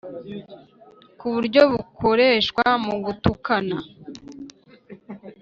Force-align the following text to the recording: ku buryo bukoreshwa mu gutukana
ku 1.19 1.25
buryo 1.33 1.61
bukoreshwa 1.73 2.65
mu 2.85 2.95
gutukana 3.05 3.77